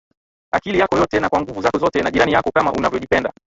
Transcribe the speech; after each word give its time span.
akili 0.51 0.79
yako 0.79 0.97
yote 0.97 1.19
na 1.19 1.29
kwa 1.29 1.41
nguvu 1.41 1.61
zako 1.61 1.77
zote 1.79 2.01
na 2.01 2.11
jirani 2.11 2.31
yako 2.31 2.51
kama 2.53 2.71
unavyojipenda 2.73 3.33